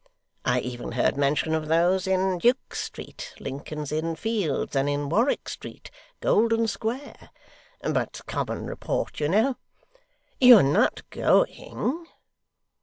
[0.43, 5.47] I even heard mention of those in Duke Street, Lincoln's Inn Fields, and in Warwick
[5.47, 7.29] Street, Golden Square;
[7.83, 9.57] but common report, you know
[10.39, 12.07] You are not going?